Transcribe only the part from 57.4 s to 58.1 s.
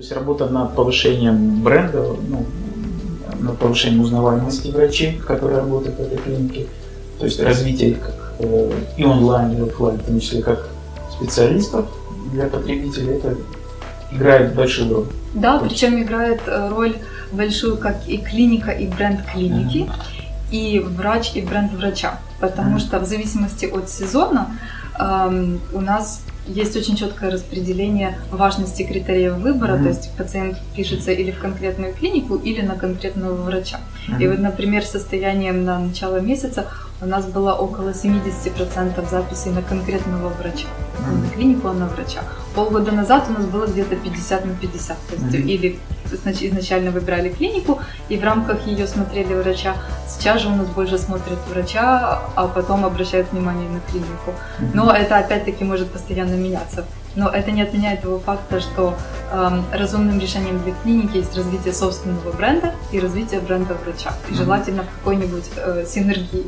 не отменяет